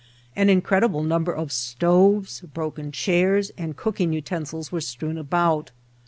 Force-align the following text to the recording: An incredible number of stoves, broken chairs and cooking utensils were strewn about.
An 0.35 0.49
incredible 0.49 1.03
number 1.03 1.31
of 1.31 1.51
stoves, 1.51 2.41
broken 2.55 2.91
chairs 2.91 3.51
and 3.55 3.77
cooking 3.77 4.11
utensils 4.13 4.71
were 4.71 4.81
strewn 4.81 5.15
about. 5.15 5.69